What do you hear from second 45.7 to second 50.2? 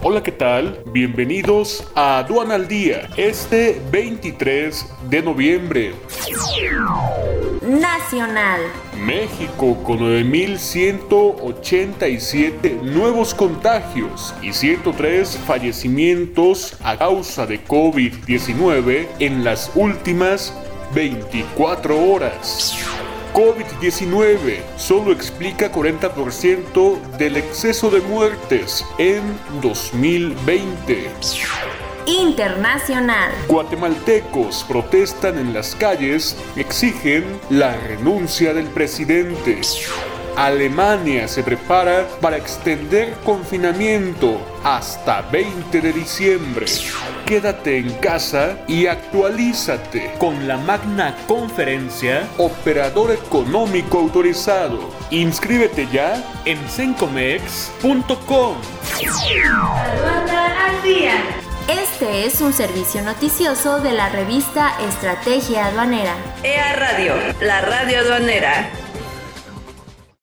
de diciembre. Quédate en casa y actualízate